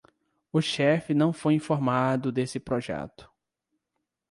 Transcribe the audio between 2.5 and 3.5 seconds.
projeto